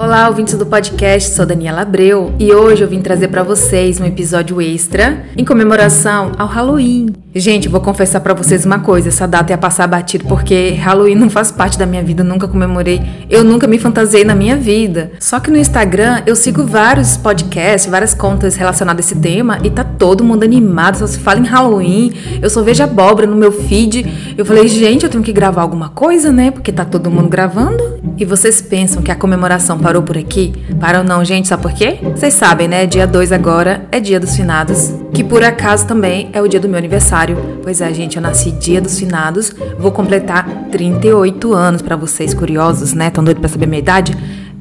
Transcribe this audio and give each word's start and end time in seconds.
Olá, 0.00 0.30
ouvintes 0.30 0.54
do 0.54 0.64
podcast, 0.64 1.34
sou 1.34 1.44
Daniela 1.44 1.82
Abreu 1.82 2.32
e 2.38 2.54
hoje 2.54 2.82
eu 2.82 2.88
vim 2.88 3.02
trazer 3.02 3.28
para 3.28 3.42
vocês 3.42 4.00
um 4.00 4.06
episódio 4.06 4.58
extra 4.58 5.26
em 5.36 5.44
comemoração 5.44 6.32
ao 6.38 6.46
Halloween. 6.46 7.14
Gente, 7.32 7.68
vou 7.68 7.80
confessar 7.80 8.18
para 8.18 8.34
vocês 8.34 8.66
uma 8.66 8.80
coisa, 8.80 9.08
essa 9.08 9.24
data 9.24 9.52
ia 9.52 9.58
passar 9.58 9.86
batido 9.86 10.24
porque 10.24 10.70
Halloween 10.70 11.14
não 11.14 11.30
faz 11.30 11.52
parte 11.52 11.78
da 11.78 11.86
minha 11.86 12.02
vida, 12.02 12.24
nunca 12.24 12.48
comemorei, 12.48 13.00
eu 13.30 13.44
nunca 13.44 13.68
me 13.68 13.78
fantasiei 13.78 14.24
na 14.24 14.34
minha 14.34 14.56
vida. 14.56 15.12
Só 15.20 15.38
que 15.38 15.48
no 15.48 15.56
Instagram 15.56 16.22
eu 16.26 16.34
sigo 16.34 16.64
vários 16.64 17.16
podcasts, 17.16 17.88
várias 17.88 18.14
contas 18.14 18.56
relacionadas 18.56 19.06
a 19.06 19.08
esse 19.08 19.20
tema 19.20 19.60
e 19.62 19.70
tá 19.70 19.84
todo 19.84 20.24
mundo 20.24 20.42
animado, 20.42 20.98
só 20.98 21.06
se 21.06 21.20
fala 21.20 21.38
em 21.38 21.44
Halloween, 21.44 22.12
eu 22.42 22.50
só 22.50 22.64
vejo 22.64 22.82
abóbora 22.82 23.28
no 23.28 23.36
meu 23.36 23.52
feed. 23.52 24.34
Eu 24.36 24.44
falei, 24.44 24.66
gente, 24.66 25.04
eu 25.04 25.10
tenho 25.10 25.22
que 25.22 25.32
gravar 25.32 25.62
alguma 25.62 25.88
coisa, 25.88 26.32
né? 26.32 26.50
Porque 26.50 26.72
tá 26.72 26.84
todo 26.84 27.12
mundo 27.12 27.28
gravando. 27.28 28.00
E 28.18 28.24
vocês 28.24 28.60
pensam 28.60 29.02
que 29.02 29.10
a 29.10 29.14
comemoração 29.14 29.78
parou 29.78 30.02
por 30.02 30.18
aqui? 30.18 30.52
Parou 30.80 31.04
não, 31.04 31.24
gente, 31.24 31.46
sabe 31.46 31.62
por 31.62 31.72
quê? 31.72 31.98
Vocês 32.02 32.34
sabem, 32.34 32.66
né? 32.66 32.86
Dia 32.86 33.06
2 33.06 33.30
agora 33.30 33.86
é 33.92 34.00
dia 34.00 34.18
dos 34.18 34.34
finados, 34.34 34.92
que 35.14 35.22
por 35.22 35.44
acaso 35.44 35.86
também 35.86 36.28
é 36.32 36.42
o 36.42 36.48
dia 36.48 36.58
do 36.58 36.68
meu 36.68 36.78
aniversário 36.78 37.19
aniversário. 37.20 37.60
Pois 37.62 37.80
é, 37.80 37.92
gente, 37.92 38.16
eu 38.16 38.22
nasci 38.22 38.50
dia 38.50 38.80
dos 38.80 38.98
finados, 38.98 39.52
vou 39.78 39.92
completar 39.92 40.48
38 40.70 41.52
anos 41.52 41.82
para 41.82 41.96
vocês 41.96 42.32
curiosos, 42.32 42.94
né? 42.94 43.10
Tão 43.10 43.22
doido 43.22 43.40
para 43.40 43.48
saber 43.48 43.66
a 43.66 43.68
minha 43.68 43.80
idade? 43.80 44.16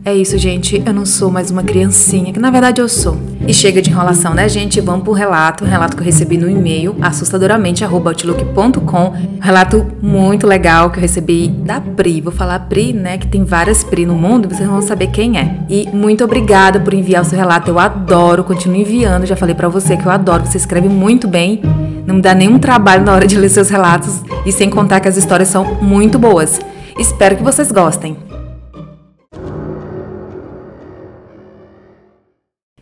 É 0.05 0.15
isso, 0.15 0.37
gente. 0.37 0.81
Eu 0.85 0.93
não 0.93 1.05
sou 1.05 1.29
mais 1.29 1.51
uma 1.51 1.61
criancinha, 1.61 2.31
que 2.31 2.39
na 2.39 2.49
verdade 2.49 2.79
eu 2.79 2.87
sou. 2.87 3.17
E 3.45 3.53
chega 3.53 3.81
de 3.81 3.89
enrolação, 3.89 4.33
né, 4.33 4.47
gente? 4.47 4.79
Vamos 4.79 5.03
pro 5.03 5.11
relato. 5.11 5.65
Um 5.65 5.67
relato 5.67 5.97
que 5.97 6.01
eu 6.01 6.05
recebi 6.05 6.37
no 6.37 6.49
e-mail, 6.49 6.95
assustadoramente.outlook.com. 7.01 9.07
Um 9.07 9.39
relato 9.41 9.85
muito 10.01 10.47
legal 10.47 10.89
que 10.89 10.97
eu 10.97 11.01
recebi 11.01 11.49
da 11.49 11.81
Pri. 11.81 12.21
Vou 12.21 12.31
falar 12.31 12.59
Pri, 12.59 12.93
né? 12.93 13.17
Que 13.17 13.27
tem 13.27 13.43
várias 13.43 13.83
Pri 13.83 14.05
no 14.05 14.15
mundo 14.15 14.47
vocês 14.47 14.67
vão 14.67 14.81
saber 14.81 15.07
quem 15.07 15.37
é. 15.37 15.57
E 15.69 15.89
muito 15.91 16.23
obrigada 16.23 16.79
por 16.79 16.93
enviar 16.93 17.23
o 17.23 17.25
seu 17.25 17.37
relato. 17.37 17.69
Eu 17.69 17.77
adoro, 17.77 18.45
continuo 18.45 18.79
enviando. 18.79 19.25
Já 19.25 19.35
falei 19.35 19.53
para 19.53 19.67
você 19.67 19.97
que 19.97 20.05
eu 20.05 20.11
adoro. 20.11 20.45
Você 20.45 20.57
escreve 20.57 20.87
muito 20.87 21.27
bem. 21.27 21.61
Não 22.07 22.15
me 22.15 22.21
dá 22.21 22.33
nenhum 22.33 22.57
trabalho 22.57 23.03
na 23.03 23.13
hora 23.13 23.27
de 23.27 23.37
ler 23.37 23.49
seus 23.49 23.69
relatos. 23.69 24.23
E 24.45 24.51
sem 24.51 24.69
contar 24.69 25.01
que 25.01 25.09
as 25.09 25.17
histórias 25.17 25.49
são 25.49 25.75
muito 25.81 26.17
boas. 26.17 26.59
Espero 26.97 27.35
que 27.35 27.43
vocês 27.43 27.69
gostem. 27.71 28.28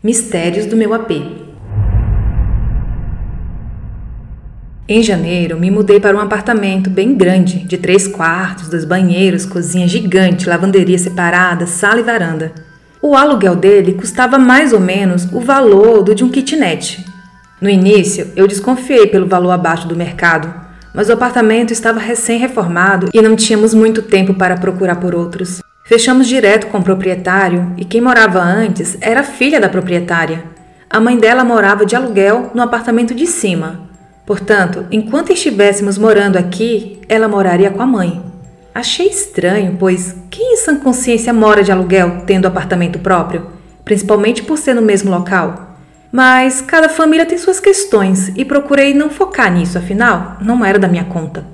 Mistérios 0.04 0.68
do 0.68 0.78
meu 0.78 0.94
AP. 0.94 1.10
Em 4.88 5.02
janeiro, 5.02 5.60
me 5.60 5.72
mudei 5.72 6.00
para 6.00 6.16
um 6.16 6.20
apartamento 6.20 6.88
bem 6.88 7.16
grande, 7.16 7.66
de 7.66 7.80
três 7.80 8.08
quartos, 8.08 8.70
dois 8.70 8.86
banheiros, 8.86 9.44
cozinha 9.44 9.88
gigante, 9.88 10.48
lavanderia 10.48 11.00
separada, 11.00 11.66
sala 11.66 12.00
e 12.00 12.04
varanda. 12.04 12.52
O 13.02 13.16
aluguel 13.16 13.56
dele 13.56 13.94
custava 13.94 14.38
mais 14.38 14.72
ou 14.72 14.80
menos 14.80 15.26
o 15.34 15.40
valor 15.40 16.04
do 16.04 16.14
de 16.14 16.24
um 16.24 16.30
kitnet. 16.30 17.04
No 17.60 17.68
início, 17.68 18.28
eu 18.36 18.48
desconfiei 18.48 19.08
pelo 19.08 19.26
valor 19.26 19.50
abaixo 19.50 19.88
do 19.88 19.96
mercado, 19.96 20.54
mas 20.94 21.10
o 21.10 21.14
apartamento 21.14 21.74
estava 21.74 22.00
recém-reformado 22.00 23.10
e 23.12 23.20
não 23.20 23.36
tínhamos 23.36 23.74
muito 23.74 24.04
tempo 24.04 24.36
para 24.36 24.58
procurar 24.58 24.98
por 24.98 25.16
outros. 25.16 25.60
Fechamos 25.88 26.28
direto 26.28 26.68
com 26.68 26.80
o 26.80 26.84
proprietário 26.84 27.72
e 27.78 27.86
quem 27.86 28.02
morava 28.02 28.42
antes 28.42 28.98
era 29.00 29.24
filha 29.24 29.58
da 29.58 29.70
proprietária. 29.70 30.44
A 30.90 31.00
mãe 31.00 31.18
dela 31.18 31.46
morava 31.46 31.86
de 31.86 31.96
aluguel 31.96 32.52
no 32.54 32.62
apartamento 32.62 33.16
de 33.16 33.26
cima. 33.26 33.88
Portanto, 34.26 34.86
enquanto 34.92 35.32
estivéssemos 35.32 35.98
morando 35.98 36.36
aqui, 36.36 37.00
ela 37.08 37.30
moraria 37.30 37.72
com 37.72 37.82
a 37.82 37.86
mãe. 37.86 38.22
Achei 38.76 39.08
estranho, 39.08 39.78
pois 39.80 40.14
quem 40.30 40.56
em 40.56 40.58
sã 40.58 40.76
consciência 40.78 41.32
mora 41.32 41.64
de 41.64 41.72
aluguel 41.72 42.24
tendo 42.28 42.48
apartamento 42.48 43.00
próprio, 43.00 43.48
principalmente 43.86 44.44
por 44.44 44.58
ser 44.58 44.74
no 44.74 44.82
mesmo 44.82 45.10
local? 45.10 45.78
Mas 46.12 46.60
cada 46.60 46.90
família 46.90 47.26
tem 47.26 47.38
suas 47.38 47.62
questões 47.62 48.34
e 48.36 48.44
procurei 48.44 48.94
não 48.94 49.10
focar 49.10 49.50
nisso, 49.54 49.78
afinal, 49.78 50.36
não 50.42 50.66
era 50.66 50.78
da 50.78 50.90
minha 50.90 51.06
conta. 51.06 51.46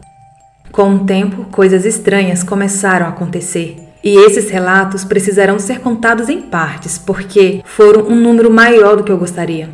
Com 0.71 0.95
o 0.95 1.05
tempo, 1.05 1.45
coisas 1.51 1.85
estranhas 1.85 2.41
começaram 2.41 3.05
a 3.05 3.09
acontecer. 3.09 3.82
E 4.03 4.17
esses 4.17 4.49
relatos 4.49 5.05
precisarão 5.05 5.57
ser 5.57 5.79
contados 5.79 6.27
em 6.27 6.41
partes, 6.41 6.97
porque 6.97 7.61
foram 7.63 8.01
um 8.01 8.15
número 8.15 8.51
maior 8.51 8.97
do 8.97 9.03
que 9.03 9.11
eu 9.11 9.17
gostaria. 9.17 9.69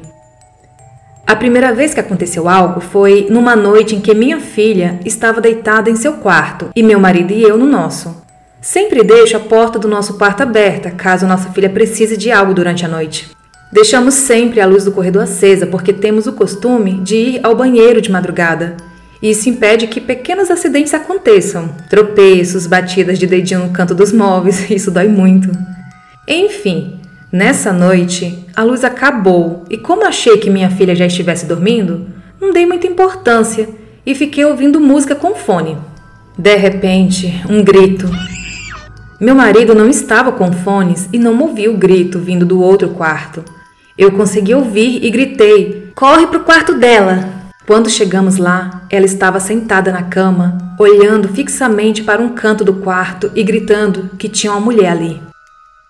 A 1.25 1.35
primeira 1.35 1.73
vez 1.73 1.93
que 1.93 1.99
aconteceu 1.99 2.49
algo 2.49 2.79
foi 2.79 3.27
numa 3.29 3.55
noite 3.55 3.95
em 3.95 4.01
que 4.01 4.13
minha 4.13 4.39
filha 4.39 4.99
estava 5.05 5.39
deitada 5.39 5.89
em 5.89 5.95
seu 5.95 6.13
quarto 6.13 6.69
e 6.75 6.83
meu 6.83 6.99
marido 6.99 7.31
e 7.31 7.43
eu 7.43 7.57
no 7.57 7.65
nosso. 7.65 8.23
Sempre 8.61 9.03
deixo 9.03 9.37
a 9.37 9.39
porta 9.39 9.79
do 9.79 9.87
nosso 9.87 10.17
quarto 10.17 10.41
aberta 10.41 10.91
caso 10.91 11.27
nossa 11.27 11.49
filha 11.51 11.69
precise 11.69 12.17
de 12.17 12.31
algo 12.31 12.53
durante 12.53 12.83
a 12.83 12.89
noite. 12.89 13.29
Deixamos 13.71 14.15
sempre 14.15 14.59
a 14.59 14.65
luz 14.65 14.85
do 14.85 14.91
corredor 14.91 15.23
acesa 15.23 15.67
porque 15.67 15.93
temos 15.93 16.25
o 16.25 16.33
costume 16.33 16.99
de 17.01 17.15
ir 17.15 17.39
ao 17.43 17.55
banheiro 17.55 18.01
de 18.01 18.11
madrugada 18.11 18.75
isso 19.21 19.49
impede 19.49 19.87
que 19.87 19.99
pequenos 19.99 20.49
acidentes 20.49 20.93
aconteçam, 20.93 21.69
tropeços, 21.89 22.65
batidas 22.65 23.19
de 23.19 23.27
dedinho 23.27 23.65
no 23.65 23.71
canto 23.71 23.93
dos 23.93 24.13
móveis, 24.13 24.67
isso 24.71 24.91
dói 24.91 25.07
muito. 25.07 25.51
Enfim, 26.27 26.99
nessa 27.31 27.73
noite 27.73 28.45
a 28.55 28.63
luz 28.63 28.83
acabou 28.83 29.65
e, 29.69 29.77
como 29.77 30.05
achei 30.05 30.37
que 30.37 30.49
minha 30.49 30.69
filha 30.69 30.95
já 30.95 31.05
estivesse 31.05 31.45
dormindo, 31.45 32.07
não 32.39 32.53
dei 32.53 32.65
muita 32.65 32.87
importância 32.87 33.67
e 34.05 34.15
fiquei 34.15 34.45
ouvindo 34.45 34.79
música 34.79 35.15
com 35.15 35.35
fone. 35.35 35.77
De 36.37 36.55
repente, 36.55 37.43
um 37.49 37.61
grito. 37.61 38.09
Meu 39.19 39.35
marido 39.35 39.75
não 39.75 39.89
estava 39.89 40.31
com 40.31 40.53
fones 40.53 41.09
e 41.11 41.19
não 41.19 41.37
ouviu 41.41 41.73
o 41.73 41.77
grito 41.77 42.19
vindo 42.19 42.45
do 42.45 42.61
outro 42.61 42.89
quarto. 42.89 43.43
Eu 43.97 44.13
consegui 44.13 44.53
ouvir 44.53 45.03
e 45.03 45.09
gritei: 45.09 45.91
Corre 45.93 46.27
pro 46.27 46.39
quarto 46.39 46.75
dela! 46.75 47.38
Quando 47.69 47.87
chegamos 47.87 48.37
lá, 48.37 48.87
ela 48.89 49.05
estava 49.05 49.39
sentada 49.39 49.91
na 49.91 50.01
cama, 50.01 50.57
olhando 50.79 51.27
fixamente 51.27 52.01
para 52.01 52.19
um 52.19 52.29
canto 52.29 52.63
do 52.65 52.73
quarto 52.73 53.29
e 53.35 53.43
gritando 53.43 54.09
que 54.17 54.27
tinha 54.27 54.51
uma 54.51 54.59
mulher 54.59 54.89
ali. 54.89 55.21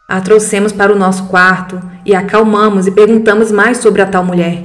A 0.06 0.20
trouxemos 0.20 0.74
para 0.74 0.94
o 0.94 1.00
nosso 1.00 1.28
quarto 1.28 1.82
e 2.06 2.14
acalmamos 2.14 2.86
e 2.86 2.92
perguntamos 2.92 3.50
mais 3.50 3.78
sobre 3.78 4.02
a 4.02 4.06
tal 4.06 4.26
mulher. 4.26 4.64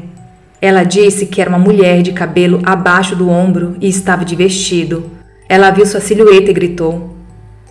Ela 0.61 0.83
disse 0.83 1.27
que 1.27 1.41
era 1.41 1.49
uma 1.49 1.57
mulher 1.57 2.03
de 2.03 2.11
cabelo 2.11 2.61
abaixo 2.65 3.15
do 3.15 3.29
ombro 3.29 3.77
e 3.81 3.89
estava 3.89 4.25
de 4.25 4.35
vestido. 4.35 5.09
Ela 5.49 5.71
viu 5.71 5.87
sua 5.87 6.01
silhueta 6.01 6.51
e 6.51 6.55
gritou. 6.55 7.15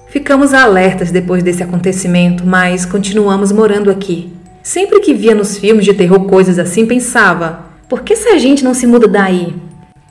Ficamos 0.07 0.53
alertas 0.53 1.11
depois 1.11 1.43
desse 1.43 1.61
acontecimento, 1.61 2.47
mas 2.47 2.85
continuamos 2.85 3.51
morando 3.51 3.91
aqui. 3.91 4.31
Sempre 4.63 5.01
que 5.01 5.13
via 5.13 5.35
nos 5.35 5.57
filmes 5.57 5.83
de 5.83 5.93
terror 5.93 6.27
coisas 6.27 6.57
assim, 6.57 6.85
pensava: 6.85 7.72
por 7.93 8.01
que 8.01 8.13
essa 8.13 8.39
gente 8.39 8.63
não 8.63 8.73
se 8.73 8.87
muda 8.87 9.07
daí? 9.07 9.53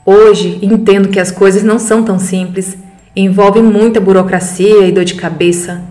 Hoje 0.05 0.57
entendo 0.61 1.09
que 1.09 1.19
as 1.19 1.29
coisas 1.29 1.63
não 1.63 1.77
são 1.77 2.01
tão 2.01 2.17
simples, 2.17 2.77
envolvem 3.13 3.61
muita 3.61 3.99
burocracia 3.99 4.87
e 4.87 4.91
dor 4.93 5.03
de 5.03 5.15
cabeça. 5.15 5.81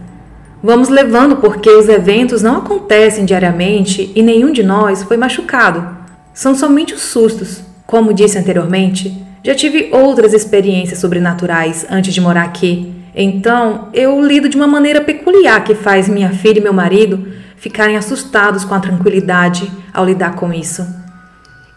Vamos 0.63 0.89
levando 0.89 1.37
porque 1.37 1.69
os 1.69 1.91
eventos 1.91 2.41
não 2.41 2.57
acontecem 2.57 3.27
diariamente 3.27 4.11
e 4.17 4.23
nenhum 4.23 4.51
de 4.51 4.63
nós 4.63 5.03
foi 5.03 5.19
machucado. 5.19 5.87
São 6.33 6.55
somente 6.55 6.95
os 6.95 7.03
sustos. 7.03 7.61
Como 7.87 8.15
disse 8.15 8.39
anteriormente, 8.39 9.15
já 9.45 9.55
tive 9.55 9.91
outras 9.93 10.33
experiências 10.33 10.99
sobrenaturais 10.99 11.85
antes 11.91 12.15
de 12.15 12.23
morar 12.23 12.45
aqui. 12.45 12.91
Então, 13.15 13.89
eu 13.93 14.19
lido 14.27 14.49
de 14.49 14.57
uma 14.57 14.67
maneira 14.67 15.03
peculiar 15.03 15.63
que 15.63 15.75
faz 15.75 16.09
minha 16.09 16.31
filha 16.31 16.59
e 16.59 16.63
meu 16.63 16.73
marido 16.73 17.29
ficarem 17.59 17.99
assustados 17.99 18.65
com 18.65 18.75
a 18.75 18.81
tranquilidade 18.81 19.71
ao 19.93 20.07
lidar 20.07 20.37
com 20.37 20.55
isso. 20.55 21.02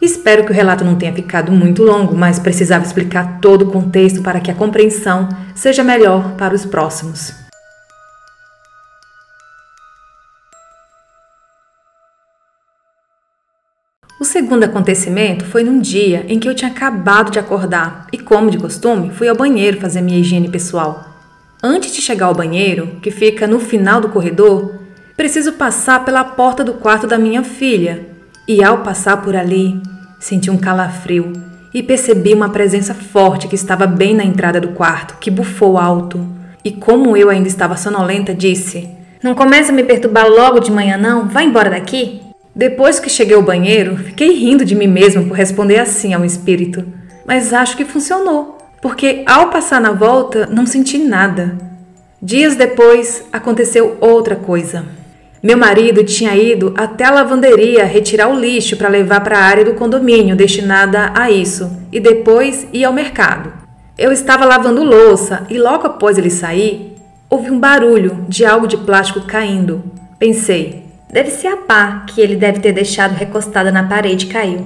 Espero 0.01 0.43
que 0.43 0.51
o 0.51 0.53
relato 0.53 0.83
não 0.83 0.95
tenha 0.95 1.13
ficado 1.13 1.51
muito 1.51 1.81
longo, 1.81 2.15
mas 2.15 2.37
precisava 2.37 2.85
explicar 2.85 3.39
todo 3.39 3.63
o 3.63 3.71
contexto 3.71 4.21
para 4.21 4.39
que 4.39 4.51
a 4.51 4.55
compreensão 4.55 5.29
seja 5.55 5.83
melhor 5.83 6.35
para 6.35 6.53
os 6.53 6.65
próximos. 6.65 7.33
O 14.19 14.23
segundo 14.23 14.63
acontecimento 14.63 15.45
foi 15.45 15.63
num 15.63 15.79
dia 15.79 16.25
em 16.27 16.39
que 16.39 16.47
eu 16.47 16.55
tinha 16.55 16.71
acabado 16.71 17.31
de 17.31 17.39
acordar 17.39 18.07
e, 18.11 18.17
como 18.17 18.49
de 18.49 18.57
costume, 18.57 19.11
fui 19.11 19.27
ao 19.27 19.35
banheiro 19.35 19.79
fazer 19.79 20.01
minha 20.01 20.19
higiene 20.19 20.49
pessoal. 20.49 21.05
Antes 21.61 21.93
de 21.93 22.01
chegar 22.01 22.27
ao 22.27 22.33
banheiro, 22.33 22.97
que 23.01 23.11
fica 23.11 23.45
no 23.45 23.59
final 23.59 23.99
do 23.99 24.09
corredor, 24.09 24.79
preciso 25.17 25.53
passar 25.53 26.05
pela 26.05 26.23
porta 26.23 26.63
do 26.63 26.73
quarto 26.75 27.07
da 27.07 27.17
minha 27.17 27.43
filha, 27.43 28.14
e 28.47 28.63
ao 28.63 28.79
passar 28.79 29.21
por 29.21 29.35
ali, 29.35 29.81
senti 30.19 30.49
um 30.51 30.57
calafrio 30.57 31.33
e 31.73 31.83
percebi 31.83 32.33
uma 32.33 32.49
presença 32.49 32.93
forte 32.93 33.47
que 33.47 33.55
estava 33.55 33.85
bem 33.85 34.13
na 34.13 34.23
entrada 34.23 34.61
do 34.61 34.69
quarto, 34.69 35.17
que 35.19 35.29
bufou 35.29 35.77
alto. 35.77 36.25
E 36.63 36.71
como 36.71 37.17
eu 37.17 37.29
ainda 37.29 37.47
estava 37.47 37.75
sonolenta, 37.75 38.33
disse: 38.33 38.87
Não 39.21 39.35
começa 39.35 39.71
a 39.71 39.75
me 39.75 39.83
perturbar 39.83 40.27
logo 40.27 40.59
de 40.59 40.71
manhã, 40.71 40.97
não? 40.97 41.27
Vai 41.27 41.45
embora 41.45 41.69
daqui? 41.69 42.21
Depois 42.55 42.99
que 42.99 43.09
cheguei 43.09 43.35
ao 43.35 43.41
banheiro, 43.41 43.97
fiquei 43.97 44.33
rindo 44.33 44.63
de 44.63 44.73
mim 44.73 44.87
mesma 44.87 45.23
por 45.23 45.35
responder 45.35 45.79
assim 45.79 46.13
ao 46.13 46.23
espírito. 46.23 46.85
Mas 47.25 47.51
acho 47.51 47.75
que 47.75 47.83
funcionou, 47.83 48.57
porque 48.81 49.23
ao 49.25 49.49
passar 49.49 49.81
na 49.81 49.91
volta 49.91 50.47
não 50.49 50.65
senti 50.65 50.97
nada. 50.97 51.57
Dias 52.21 52.55
depois 52.55 53.25
aconteceu 53.33 53.97
outra 53.99 54.35
coisa. 54.35 54.85
Meu 55.45 55.59
marido 55.59 56.03
tinha 56.03 56.35
ido 56.35 56.73
até 56.75 57.05
a 57.05 57.11
lavanderia 57.11 57.85
retirar 57.85 58.29
o 58.29 58.39
lixo 58.39 58.75
para 58.77 58.89
levar 58.89 59.19
para 59.19 59.37
a 59.37 59.43
área 59.43 59.63
do 59.63 59.75
condomínio 59.75 60.35
destinada 60.35 61.13
a 61.15 61.29
isso 61.29 61.71
e 61.91 61.99
depois 61.99 62.67
ir 62.73 62.83
ao 62.83 62.91
mercado. 62.91 63.53
Eu 63.95 64.11
estava 64.11 64.43
lavando 64.43 64.83
louça 64.83 65.45
e 65.47 65.59
logo 65.59 65.85
após 65.85 66.17
ele 66.17 66.31
sair, 66.31 66.95
ouvi 67.29 67.51
um 67.51 67.59
barulho 67.59 68.25
de 68.27 68.43
algo 68.43 68.65
de 68.65 68.75
plástico 68.75 69.21
caindo. 69.27 69.83
Pensei, 70.17 70.83
deve 71.13 71.29
ser 71.29 71.49
a 71.49 71.57
pá 71.57 72.05
que 72.07 72.19
ele 72.19 72.35
deve 72.35 72.59
ter 72.59 72.71
deixado 72.71 73.13
recostada 73.13 73.71
na 73.71 73.83
parede 73.83 74.25
e 74.25 74.29
caiu. 74.29 74.65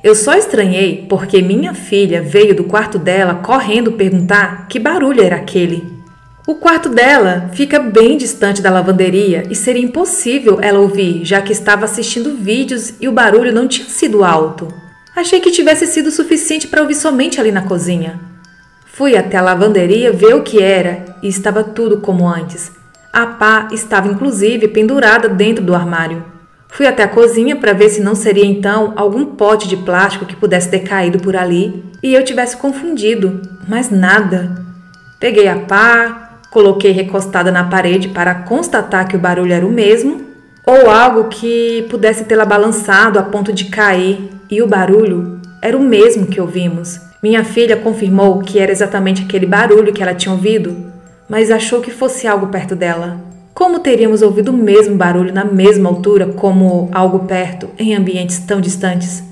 Eu 0.00 0.14
só 0.14 0.34
estranhei 0.36 1.06
porque 1.08 1.42
minha 1.42 1.74
filha 1.74 2.22
veio 2.22 2.54
do 2.54 2.62
quarto 2.62 3.00
dela 3.00 3.34
correndo 3.34 3.90
perguntar 3.90 4.68
que 4.68 4.78
barulho 4.78 5.24
era 5.24 5.34
aquele. 5.34 5.99
O 6.46 6.54
quarto 6.54 6.88
dela 6.88 7.50
fica 7.52 7.78
bem 7.78 8.16
distante 8.16 8.62
da 8.62 8.70
lavanderia 8.70 9.44
e 9.50 9.54
seria 9.54 9.84
impossível 9.84 10.58
ela 10.60 10.80
ouvir, 10.80 11.24
já 11.24 11.42
que 11.42 11.52
estava 11.52 11.84
assistindo 11.84 12.34
vídeos 12.34 12.94
e 13.00 13.06
o 13.06 13.12
barulho 13.12 13.52
não 13.52 13.68
tinha 13.68 13.86
sido 13.88 14.24
alto. 14.24 14.72
Achei 15.14 15.40
que 15.40 15.50
tivesse 15.50 15.86
sido 15.86 16.10
suficiente 16.10 16.66
para 16.66 16.80
ouvir 16.80 16.94
somente 16.94 17.38
ali 17.38 17.52
na 17.52 17.62
cozinha. 17.62 18.18
Fui 18.86 19.16
até 19.16 19.36
a 19.36 19.42
lavanderia 19.42 20.12
ver 20.12 20.34
o 20.34 20.42
que 20.42 20.62
era 20.62 21.04
e 21.22 21.28
estava 21.28 21.62
tudo 21.62 21.98
como 21.98 22.26
antes. 22.26 22.72
A 23.12 23.26
pá 23.26 23.68
estava 23.70 24.08
inclusive 24.08 24.68
pendurada 24.68 25.28
dentro 25.28 25.62
do 25.62 25.74
armário. 25.74 26.24
Fui 26.68 26.86
até 26.86 27.02
a 27.02 27.08
cozinha 27.08 27.56
para 27.56 27.72
ver 27.72 27.90
se 27.90 28.00
não 28.00 28.14
seria 28.14 28.46
então 28.46 28.92
algum 28.96 29.24
pote 29.24 29.68
de 29.68 29.76
plástico 29.76 30.24
que 30.24 30.36
pudesse 30.36 30.70
ter 30.70 30.80
caído 30.80 31.18
por 31.18 31.36
ali 31.36 31.84
e 32.02 32.14
eu 32.14 32.24
tivesse 32.24 32.56
confundido, 32.56 33.40
mas 33.68 33.90
nada. 33.90 34.64
Peguei 35.18 35.48
a 35.48 35.58
pá, 35.58 36.29
Coloquei 36.50 36.90
recostada 36.90 37.52
na 37.52 37.64
parede 37.64 38.08
para 38.08 38.34
constatar 38.34 39.06
que 39.06 39.16
o 39.16 39.20
barulho 39.20 39.52
era 39.52 39.66
o 39.66 39.70
mesmo, 39.70 40.22
ou 40.66 40.90
algo 40.90 41.28
que 41.28 41.86
pudesse 41.88 42.24
tê-la 42.24 42.44
balançado 42.44 43.18
a 43.18 43.22
ponto 43.22 43.52
de 43.52 43.66
cair, 43.66 44.30
e 44.50 44.60
o 44.60 44.66
barulho 44.66 45.40
era 45.62 45.76
o 45.76 45.80
mesmo 45.80 46.26
que 46.26 46.40
ouvimos. 46.40 47.00
Minha 47.22 47.44
filha 47.44 47.76
confirmou 47.76 48.40
que 48.40 48.58
era 48.58 48.72
exatamente 48.72 49.22
aquele 49.22 49.46
barulho 49.46 49.92
que 49.92 50.02
ela 50.02 50.14
tinha 50.14 50.34
ouvido, 50.34 50.76
mas 51.28 51.50
achou 51.50 51.80
que 51.80 51.90
fosse 51.90 52.26
algo 52.26 52.48
perto 52.48 52.74
dela. 52.74 53.20
Como 53.54 53.80
teríamos 53.80 54.22
ouvido 54.22 54.50
o 54.50 54.56
mesmo 54.56 54.96
barulho 54.96 55.32
na 55.32 55.44
mesma 55.44 55.88
altura 55.88 56.26
como 56.28 56.88
algo 56.92 57.20
perto 57.20 57.68
em 57.78 57.94
ambientes 57.94 58.38
tão 58.38 58.60
distantes? 58.60 59.22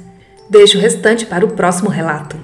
Deixo 0.50 0.78
o 0.78 0.80
restante 0.80 1.26
para 1.26 1.44
o 1.44 1.52
próximo 1.52 1.88
relato. 1.88 2.36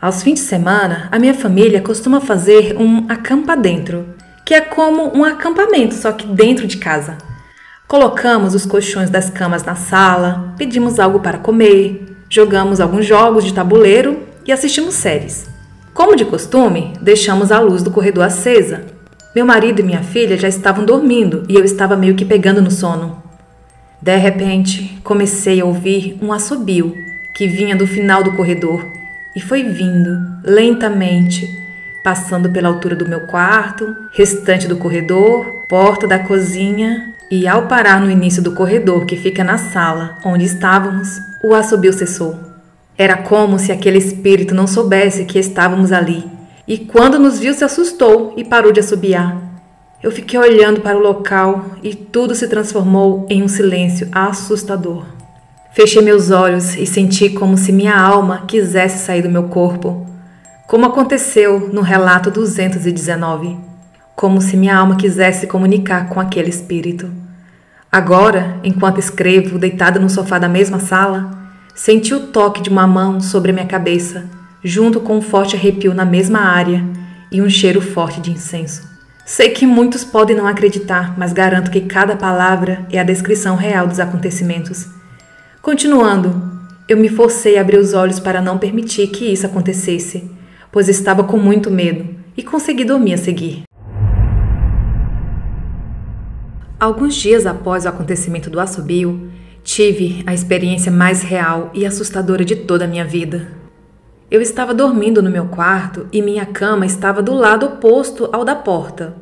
Aos 0.00 0.22
fins 0.22 0.34
de 0.34 0.40
semana, 0.40 1.08
a 1.10 1.18
minha 1.18 1.32
família 1.32 1.80
costuma 1.80 2.20
fazer 2.20 2.76
um 2.78 3.06
acampa 3.08 3.56
dentro, 3.56 4.06
que 4.44 4.52
é 4.52 4.60
como 4.60 5.16
um 5.16 5.24
acampamento, 5.24 5.94
só 5.94 6.12
que 6.12 6.26
dentro 6.26 6.66
de 6.66 6.76
casa. 6.76 7.16
Colocamos 7.88 8.54
os 8.54 8.66
colchões 8.66 9.08
das 9.08 9.30
camas 9.30 9.64
na 9.64 9.74
sala, 9.74 10.52
pedimos 10.58 11.00
algo 11.00 11.20
para 11.20 11.38
comer, 11.38 12.14
jogamos 12.28 12.78
alguns 12.78 13.06
jogos 13.06 13.42
de 13.42 13.54
tabuleiro 13.54 14.22
e 14.46 14.52
assistimos 14.52 14.94
séries. 14.94 15.46
Como 15.94 16.14
de 16.14 16.26
costume, 16.26 16.92
deixamos 17.00 17.50
a 17.50 17.58
luz 17.58 17.82
do 17.82 17.90
corredor 17.90 18.24
acesa. 18.24 18.84
Meu 19.34 19.46
marido 19.46 19.80
e 19.80 19.82
minha 19.82 20.02
filha 20.02 20.36
já 20.36 20.46
estavam 20.46 20.84
dormindo 20.84 21.44
e 21.48 21.54
eu 21.54 21.64
estava 21.64 21.96
meio 21.96 22.14
que 22.14 22.24
pegando 22.24 22.60
no 22.60 22.70
sono. 22.70 23.22
De 24.02 24.14
repente, 24.14 24.98
comecei 25.02 25.58
a 25.58 25.64
ouvir 25.64 26.18
um 26.20 26.34
assobio 26.34 26.94
que 27.34 27.48
vinha 27.48 27.74
do 27.74 27.86
final 27.86 28.22
do 28.22 28.32
corredor 28.32 28.84
e 29.36 29.40
foi 29.40 29.62
vindo 29.64 30.18
lentamente, 30.42 31.46
passando 32.02 32.48
pela 32.48 32.68
altura 32.68 32.96
do 32.96 33.06
meu 33.06 33.26
quarto, 33.26 33.94
restante 34.12 34.66
do 34.66 34.78
corredor, 34.78 35.44
porta 35.68 36.06
da 36.06 36.18
cozinha 36.18 37.14
e 37.30 37.46
ao 37.46 37.66
parar 37.66 38.00
no 38.00 38.10
início 38.10 38.42
do 38.42 38.52
corredor 38.52 39.04
que 39.04 39.14
fica 39.14 39.44
na 39.44 39.58
sala 39.58 40.16
onde 40.24 40.46
estávamos, 40.46 41.20
o 41.44 41.54
assobio 41.54 41.92
cessou. 41.92 42.38
Era 42.96 43.18
como 43.18 43.58
se 43.58 43.70
aquele 43.70 43.98
espírito 43.98 44.54
não 44.54 44.66
soubesse 44.66 45.26
que 45.26 45.38
estávamos 45.38 45.92
ali, 45.92 46.24
e 46.66 46.78
quando 46.78 47.18
nos 47.18 47.38
viu 47.38 47.52
se 47.52 47.62
assustou 47.62 48.32
e 48.38 48.44
parou 48.44 48.72
de 48.72 48.80
assobiar. 48.80 49.36
Eu 50.02 50.10
fiquei 50.10 50.38
olhando 50.38 50.80
para 50.80 50.96
o 50.96 51.02
local 51.02 51.72
e 51.82 51.94
tudo 51.94 52.34
se 52.34 52.48
transformou 52.48 53.26
em 53.28 53.42
um 53.42 53.48
silêncio 53.48 54.08
assustador. 54.12 55.15
Fechei 55.76 56.00
meus 56.00 56.30
olhos 56.30 56.74
e 56.74 56.86
senti 56.86 57.28
como 57.28 57.58
se 57.58 57.70
minha 57.70 57.94
alma 57.94 58.44
quisesse 58.48 59.04
sair 59.04 59.20
do 59.20 59.28
meu 59.28 59.42
corpo, 59.42 60.06
como 60.66 60.86
aconteceu 60.86 61.68
no 61.70 61.82
relato 61.82 62.30
219, 62.30 63.58
como 64.14 64.40
se 64.40 64.56
minha 64.56 64.74
alma 64.74 64.96
quisesse 64.96 65.46
comunicar 65.46 66.08
com 66.08 66.18
aquele 66.18 66.48
espírito. 66.48 67.10
Agora, 67.92 68.58
enquanto 68.64 69.00
escrevo, 69.00 69.58
deitada 69.58 70.00
no 70.00 70.08
sofá 70.08 70.38
da 70.38 70.48
mesma 70.48 70.80
sala, 70.80 71.30
senti 71.74 72.14
o 72.14 72.28
toque 72.28 72.62
de 72.62 72.70
uma 72.70 72.86
mão 72.86 73.20
sobre 73.20 73.52
minha 73.52 73.66
cabeça, 73.66 74.24
junto 74.64 74.98
com 75.00 75.18
um 75.18 75.22
forte 75.22 75.56
arrepio 75.56 75.92
na 75.92 76.06
mesma 76.06 76.38
área 76.38 76.82
e 77.30 77.42
um 77.42 77.50
cheiro 77.50 77.82
forte 77.82 78.18
de 78.18 78.30
incenso. 78.30 78.88
Sei 79.26 79.50
que 79.50 79.66
muitos 79.66 80.04
podem 80.04 80.34
não 80.34 80.46
acreditar, 80.46 81.18
mas 81.18 81.34
garanto 81.34 81.70
que 81.70 81.82
cada 81.82 82.16
palavra 82.16 82.86
é 82.90 82.98
a 82.98 83.04
descrição 83.04 83.56
real 83.56 83.86
dos 83.86 84.00
acontecimentos 84.00 84.95
Continuando, 85.66 86.40
eu 86.88 86.96
me 86.96 87.08
forcei 87.08 87.58
a 87.58 87.60
abrir 87.60 87.78
os 87.78 87.92
olhos 87.92 88.20
para 88.20 88.40
não 88.40 88.56
permitir 88.56 89.08
que 89.08 89.24
isso 89.24 89.46
acontecesse, 89.46 90.30
pois 90.70 90.88
estava 90.88 91.24
com 91.24 91.38
muito 91.38 91.72
medo 91.72 92.06
e 92.36 92.42
consegui 92.44 92.84
dormir 92.84 93.14
a 93.14 93.18
seguir. 93.18 93.64
Alguns 96.78 97.16
dias 97.16 97.46
após 97.46 97.84
o 97.84 97.88
acontecimento 97.88 98.48
do 98.48 98.60
assobio, 98.60 99.28
tive 99.64 100.22
a 100.24 100.32
experiência 100.32 100.92
mais 100.92 101.22
real 101.22 101.72
e 101.74 101.84
assustadora 101.84 102.44
de 102.44 102.54
toda 102.54 102.84
a 102.84 102.88
minha 102.88 103.04
vida. 103.04 103.48
Eu 104.30 104.40
estava 104.40 104.72
dormindo 104.72 105.20
no 105.20 105.32
meu 105.32 105.46
quarto 105.46 106.06
e 106.12 106.22
minha 106.22 106.46
cama 106.46 106.86
estava 106.86 107.20
do 107.20 107.34
lado 107.34 107.66
oposto 107.66 108.28
ao 108.32 108.44
da 108.44 108.54
porta, 108.54 109.16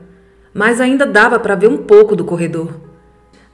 mas 0.52 0.78
ainda 0.78 1.06
dava 1.06 1.40
para 1.40 1.54
ver 1.54 1.68
um 1.68 1.78
pouco 1.78 2.14
do 2.14 2.22
corredor. 2.22 2.83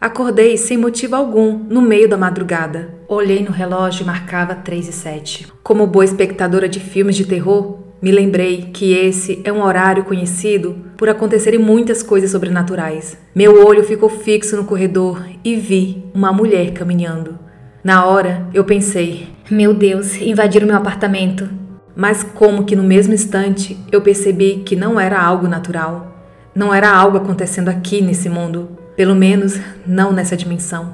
Acordei 0.00 0.56
sem 0.56 0.78
motivo 0.78 1.14
algum, 1.14 1.58
no 1.68 1.82
meio 1.82 2.08
da 2.08 2.16
madrugada. 2.16 2.88
Olhei 3.06 3.42
no 3.42 3.50
relógio 3.50 4.02
e 4.02 4.06
marcava 4.06 4.54
3 4.54 4.88
e 4.88 4.92
7. 4.92 5.52
Como 5.62 5.86
boa 5.86 6.06
espectadora 6.06 6.66
de 6.66 6.80
filmes 6.80 7.14
de 7.14 7.26
terror, 7.26 7.80
me 8.00 8.10
lembrei 8.10 8.70
que 8.72 8.94
esse 8.94 9.42
é 9.44 9.52
um 9.52 9.62
horário 9.62 10.04
conhecido 10.04 10.74
por 10.96 11.10
acontecerem 11.10 11.60
muitas 11.60 12.02
coisas 12.02 12.30
sobrenaturais. 12.30 13.18
Meu 13.34 13.66
olho 13.66 13.84
ficou 13.84 14.08
fixo 14.08 14.56
no 14.56 14.64
corredor 14.64 15.22
e 15.44 15.54
vi 15.54 16.02
uma 16.14 16.32
mulher 16.32 16.72
caminhando. 16.72 17.38
Na 17.84 18.06
hora, 18.06 18.48
eu 18.54 18.64
pensei: 18.64 19.28
Meu 19.50 19.74
Deus, 19.74 20.16
invadiram 20.16 20.66
meu 20.66 20.76
apartamento. 20.76 21.46
Mas, 21.94 22.22
como 22.22 22.64
que 22.64 22.74
no 22.74 22.82
mesmo 22.82 23.12
instante, 23.12 23.76
eu 23.92 24.00
percebi 24.00 24.62
que 24.64 24.74
não 24.74 24.98
era 24.98 25.20
algo 25.20 25.46
natural. 25.46 26.24
Não 26.54 26.72
era 26.72 26.90
algo 26.90 27.18
acontecendo 27.18 27.68
aqui 27.68 28.00
nesse 28.00 28.30
mundo 28.30 28.80
pelo 29.00 29.14
menos 29.14 29.58
não 29.86 30.12
nessa 30.12 30.36
dimensão. 30.36 30.92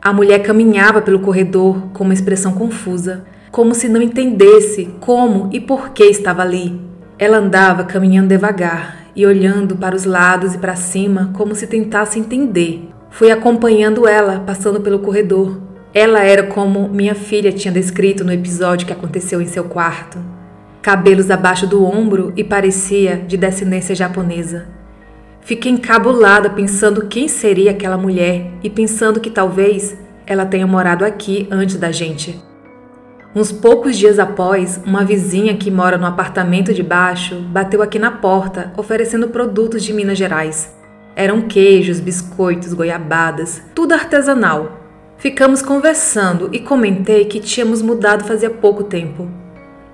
A 0.00 0.14
mulher 0.14 0.38
caminhava 0.38 1.02
pelo 1.02 1.18
corredor 1.18 1.90
com 1.92 2.02
uma 2.02 2.14
expressão 2.14 2.52
confusa, 2.54 3.26
como 3.50 3.74
se 3.74 3.86
não 3.86 4.00
entendesse 4.00 4.94
como 4.98 5.50
e 5.52 5.60
por 5.60 5.90
que 5.90 6.04
estava 6.04 6.40
ali. 6.40 6.80
Ela 7.18 7.36
andava 7.36 7.84
caminhando 7.84 8.28
devagar 8.28 9.08
e 9.14 9.26
olhando 9.26 9.76
para 9.76 9.94
os 9.94 10.06
lados 10.06 10.54
e 10.54 10.58
para 10.58 10.74
cima 10.74 11.32
como 11.34 11.54
se 11.54 11.66
tentasse 11.66 12.18
entender. 12.18 12.88
Fui 13.10 13.30
acompanhando 13.30 14.08
ela, 14.08 14.40
passando 14.40 14.80
pelo 14.80 15.00
corredor. 15.00 15.60
Ela 15.92 16.24
era 16.24 16.44
como 16.44 16.88
minha 16.88 17.14
filha 17.14 17.52
tinha 17.52 17.74
descrito 17.74 18.24
no 18.24 18.32
episódio 18.32 18.86
que 18.86 18.92
aconteceu 18.94 19.38
em 19.42 19.46
seu 19.46 19.64
quarto. 19.64 20.16
Cabelos 20.80 21.30
abaixo 21.30 21.66
do 21.66 21.84
ombro 21.84 22.32
e 22.38 22.42
parecia 22.42 23.16
de 23.18 23.36
descendência 23.36 23.94
japonesa. 23.94 24.73
Fiquei 25.44 25.70
encabulada 25.70 26.48
pensando 26.48 27.06
quem 27.06 27.28
seria 27.28 27.72
aquela 27.72 27.98
mulher 27.98 28.50
e 28.62 28.70
pensando 28.70 29.20
que 29.20 29.28
talvez 29.28 29.94
ela 30.26 30.46
tenha 30.46 30.66
morado 30.66 31.04
aqui 31.04 31.46
antes 31.50 31.76
da 31.76 31.92
gente. 31.92 32.42
Uns 33.36 33.52
poucos 33.52 33.98
dias 33.98 34.18
após, 34.18 34.80
uma 34.86 35.04
vizinha 35.04 35.54
que 35.54 35.70
mora 35.70 35.98
no 35.98 36.06
apartamento 36.06 36.72
de 36.72 36.82
baixo 36.82 37.40
bateu 37.52 37.82
aqui 37.82 37.98
na 37.98 38.10
porta 38.10 38.72
oferecendo 38.74 39.28
produtos 39.28 39.84
de 39.84 39.92
Minas 39.92 40.16
Gerais. 40.16 40.74
Eram 41.14 41.42
queijos, 41.42 42.00
biscoitos, 42.00 42.72
goiabadas, 42.72 43.60
tudo 43.74 43.92
artesanal. 43.92 44.80
Ficamos 45.18 45.60
conversando 45.60 46.48
e 46.52 46.58
comentei 46.58 47.26
que 47.26 47.38
tínhamos 47.38 47.82
mudado 47.82 48.24
fazia 48.24 48.48
pouco 48.48 48.84
tempo. 48.84 49.28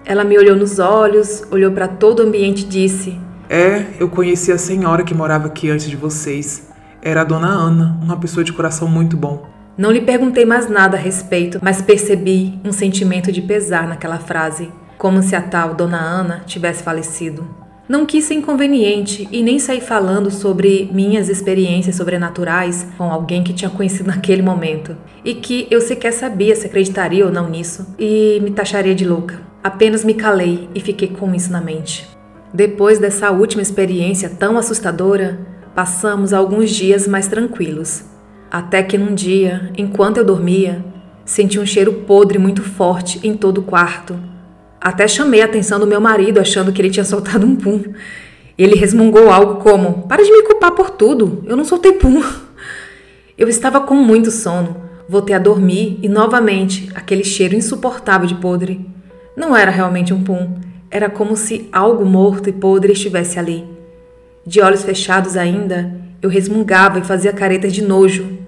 Ela 0.05 0.23
me 0.23 0.39
olhou 0.39 0.55
nos 0.55 0.79
olhos, 0.79 1.43
olhou 1.51 1.73
para 1.73 1.89
todo 1.89 2.21
o 2.21 2.23
ambiente 2.23 2.63
e 2.63 2.69
disse: 2.69 3.19
é, 3.51 3.85
eu 3.99 4.09
conheci 4.09 4.53
a 4.53 4.59
senhora 4.59 5.03
que 5.03 5.13
morava 5.13 5.49
aqui 5.49 5.69
antes 5.69 5.91
de 5.91 5.97
vocês. 5.97 6.71
Era 7.03 7.23
a 7.23 7.25
dona 7.25 7.49
Ana, 7.49 7.99
uma 8.01 8.17
pessoa 8.17 8.45
de 8.45 8.53
coração 8.53 8.87
muito 8.87 9.17
bom. 9.17 9.45
Não 9.77 9.91
lhe 9.91 10.01
perguntei 10.01 10.45
mais 10.45 10.71
nada 10.71 10.97
a 10.97 11.01
respeito, 11.01 11.59
mas 11.61 11.83
percebi 11.83 12.61
um 12.65 12.71
sentimento 12.71 13.33
de 13.33 13.43
pesar 13.43 13.89
naquela 13.89 14.19
frase, 14.19 14.71
como 14.97 15.21
se 15.21 15.35
a 15.35 15.43
tal 15.43 15.75
dona 15.75 15.99
Ana 15.99 16.45
tivesse 16.47 16.85
falecido. 16.85 17.45
Não 17.89 18.07
quis 18.07 18.27
ser 18.27 18.35
inconveniente 18.35 19.27
e 19.33 19.43
nem 19.43 19.59
sair 19.59 19.81
falando 19.81 20.31
sobre 20.31 20.89
minhas 20.93 21.29
experiências 21.29 21.97
sobrenaturais 21.97 22.87
com 22.97 23.11
alguém 23.11 23.43
que 23.43 23.53
tinha 23.53 23.71
conhecido 23.71 24.07
naquele 24.15 24.43
momento 24.43 24.97
e 25.25 25.35
que 25.35 25.67
eu 25.73 25.81
sequer 25.81 26.13
sabia 26.13 26.55
se 26.55 26.67
acreditaria 26.67 27.27
ou 27.27 27.33
não 27.33 27.51
nisso 27.51 27.97
e 27.99 28.39
me 28.45 28.53
taxaria 28.53 28.95
de 28.95 29.05
louca. 29.05 29.41
Apenas 29.61 30.05
me 30.05 30.15
calei 30.15 30.69
e 30.73 30.81
fiquei 30.81 31.09
com 31.09 31.35
isso 31.35 31.51
na 31.51 31.61
mente. 31.61 32.20
Depois 32.53 32.99
dessa 32.99 33.31
última 33.31 33.63
experiência 33.63 34.29
tão 34.29 34.59
assustadora, 34.59 35.39
passamos 35.75 36.33
alguns 36.33 36.71
dias 36.71 37.07
mais 37.07 37.29
tranquilos. 37.29 38.05
Até 38.51 38.83
que 38.83 38.99
num 38.99 39.15
dia, 39.15 39.71
enquanto 39.77 40.17
eu 40.17 40.25
dormia, 40.25 40.85
senti 41.25 41.59
um 41.59 41.67
cheiro 41.67 41.93
podre 42.07 42.39
muito 42.39 42.63
forte 42.63 43.21
em 43.27 43.37
todo 43.37 43.59
o 43.59 43.63
quarto 43.63 44.31
até 44.81 45.07
chamei 45.07 45.43
a 45.43 45.45
atenção 45.45 45.79
do 45.79 45.87
meu 45.87 46.01
marido, 46.01 46.41
achando 46.41 46.73
que 46.73 46.81
ele 46.81 46.91
tinha 46.91 47.05
soltado 47.05 47.47
um 47.47 47.55
pum. 47.55 47.83
Ele 48.57 48.75
resmungou 48.75 49.31
algo 49.31 49.57
como: 49.57 50.07
Para 50.09 50.25
de 50.25 50.33
me 50.33 50.43
culpar 50.43 50.73
por 50.73 50.91
tudo, 50.91 51.45
eu 51.47 51.57
não 51.57 51.65
soltei 51.65 51.93
pum. 51.93 52.23
Eu 53.37 53.49
estava 53.49 53.81
com 53.81 53.95
muito 53.95 54.31
sono, 54.31 54.77
voltei 55.09 55.37
a 55.37 55.39
dormir 55.39 55.99
e 56.03 56.09
novamente 56.09 56.91
aquele 56.95 57.25
cheiro 57.25 57.55
insuportável 57.55 58.27
de 58.27 58.35
podre. 58.37 58.87
Não 59.37 59.57
era 59.57 59.71
realmente 59.71 60.15
um 60.15 60.23
pum, 60.23 60.59
era 60.91 61.09
como 61.09 61.37
se 61.37 61.69
algo 61.73 62.05
morto 62.05 62.49
e 62.49 62.53
podre 62.53 62.93
estivesse 62.93 63.39
ali. 63.39 63.65
De 64.45 64.61
olhos 64.61 64.83
fechados 64.83 65.37
ainda, 65.37 65.95
eu 66.21 66.29
resmungava 66.29 66.99
e 66.99 67.05
fazia 67.05 67.33
caretas 67.33 67.73
de 67.73 67.83
nojo, 67.83 68.39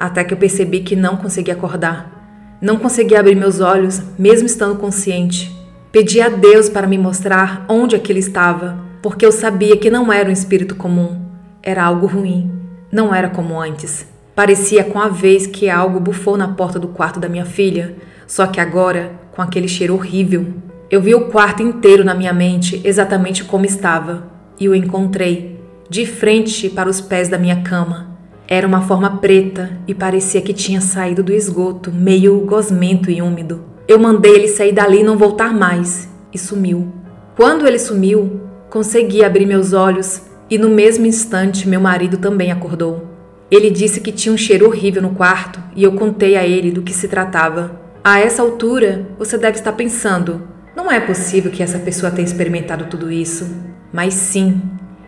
até 0.00 0.24
que 0.24 0.32
eu 0.32 0.38
percebi 0.38 0.80
que 0.80 0.96
não 0.96 1.16
conseguia 1.16 1.54
acordar. 1.54 2.58
Não 2.60 2.78
conseguia 2.78 3.20
abrir 3.20 3.34
meus 3.34 3.60
olhos, 3.60 4.00
mesmo 4.18 4.46
estando 4.46 4.78
consciente. 4.78 5.54
Pedi 5.90 6.20
a 6.20 6.28
Deus 6.28 6.68
para 6.68 6.86
me 6.86 6.96
mostrar 6.96 7.66
onde 7.68 7.94
aquilo 7.94 8.18
estava, 8.18 8.78
porque 9.02 9.26
eu 9.26 9.32
sabia 9.32 9.76
que 9.76 9.90
não 9.90 10.10
era 10.12 10.28
um 10.28 10.32
espírito 10.32 10.74
comum, 10.74 11.20
era 11.62 11.84
algo 11.84 12.06
ruim, 12.06 12.50
não 12.90 13.14
era 13.14 13.28
como 13.28 13.60
antes. 13.60 14.06
Parecia 14.34 14.82
com 14.84 14.98
a 14.98 15.08
vez 15.08 15.46
que 15.46 15.68
algo 15.68 16.00
bufou 16.00 16.38
na 16.38 16.48
porta 16.48 16.78
do 16.78 16.88
quarto 16.88 17.20
da 17.20 17.28
minha 17.28 17.44
filha, 17.44 17.94
só 18.26 18.46
que 18.46 18.60
agora 18.60 19.12
com 19.32 19.42
aquele 19.42 19.68
cheiro 19.68 19.94
horrível. 19.94 20.46
Eu 20.92 21.00
vi 21.00 21.14
o 21.14 21.28
quarto 21.28 21.62
inteiro 21.62 22.04
na 22.04 22.14
minha 22.14 22.34
mente, 22.34 22.78
exatamente 22.84 23.44
como 23.44 23.64
estava, 23.64 24.24
e 24.60 24.68
o 24.68 24.74
encontrei, 24.74 25.58
de 25.88 26.04
frente 26.04 26.68
para 26.68 26.86
os 26.86 27.00
pés 27.00 27.30
da 27.30 27.38
minha 27.38 27.62
cama. 27.62 28.14
Era 28.46 28.66
uma 28.66 28.82
forma 28.82 29.16
preta 29.16 29.70
e 29.88 29.94
parecia 29.94 30.42
que 30.42 30.52
tinha 30.52 30.82
saído 30.82 31.22
do 31.22 31.32
esgoto, 31.32 31.90
meio 31.90 32.38
gosmento 32.40 33.10
e 33.10 33.22
úmido. 33.22 33.64
Eu 33.88 33.98
mandei 33.98 34.34
ele 34.34 34.48
sair 34.48 34.72
dali 34.72 35.00
e 35.00 35.02
não 35.02 35.16
voltar 35.16 35.54
mais, 35.54 36.10
e 36.30 36.36
sumiu. 36.36 36.92
Quando 37.38 37.66
ele 37.66 37.78
sumiu, 37.78 38.42
consegui 38.68 39.24
abrir 39.24 39.46
meus 39.46 39.72
olhos 39.72 40.20
e 40.50 40.58
no 40.58 40.68
mesmo 40.68 41.06
instante 41.06 41.66
meu 41.66 41.80
marido 41.80 42.18
também 42.18 42.52
acordou. 42.52 43.08
Ele 43.50 43.70
disse 43.70 43.98
que 43.98 44.12
tinha 44.12 44.34
um 44.34 44.36
cheiro 44.36 44.66
horrível 44.66 45.00
no 45.00 45.14
quarto 45.14 45.58
e 45.74 45.84
eu 45.84 45.92
contei 45.92 46.36
a 46.36 46.46
ele 46.46 46.70
do 46.70 46.82
que 46.82 46.92
se 46.92 47.08
tratava. 47.08 47.80
A 48.04 48.20
essa 48.20 48.42
altura, 48.42 49.08
você 49.18 49.38
deve 49.38 49.56
estar 49.56 49.72
pensando: 49.72 50.51
não 50.74 50.90
é 50.90 51.00
possível 51.00 51.50
que 51.50 51.62
essa 51.62 51.78
pessoa 51.78 52.10
tenha 52.10 52.26
experimentado 52.26 52.86
tudo 52.86 53.10
isso. 53.10 53.48
Mas 53.92 54.14
sim, 54.14 54.60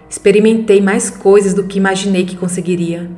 experimentei 0.08 0.80
mais 0.80 1.08
coisas 1.10 1.54
do 1.54 1.64
que 1.64 1.78
imaginei 1.78 2.24
que 2.24 2.36
conseguiria. 2.36 3.10